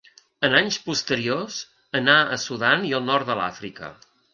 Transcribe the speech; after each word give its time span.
En 0.47 0.55
anys 0.59 0.79
posteriors 0.87 1.59
anà 2.03 2.19
al 2.23 2.43
Sudan 2.49 2.91
i 2.93 2.99
al 3.01 3.09
nord 3.15 3.33
de 3.33 3.41
l'Àfrica. 3.43 3.97